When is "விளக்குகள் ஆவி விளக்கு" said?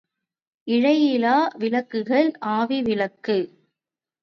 1.57-3.37